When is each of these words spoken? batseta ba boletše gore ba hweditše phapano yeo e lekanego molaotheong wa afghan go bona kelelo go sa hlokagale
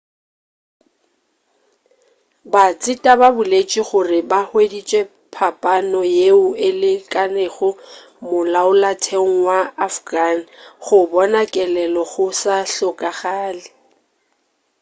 batseta 2.51 3.11
ba 3.19 3.27
boletše 3.37 3.81
gore 3.89 4.19
ba 4.31 4.39
hweditše 4.49 5.01
phapano 5.33 6.01
yeo 6.17 6.47
e 6.67 6.69
lekanego 6.81 7.69
molaotheong 8.27 9.35
wa 9.47 9.59
afghan 9.87 10.37
go 10.83 10.99
bona 11.11 11.41
kelelo 11.53 12.01
go 12.11 12.25
sa 12.41 12.55
hlokagale 12.73 13.65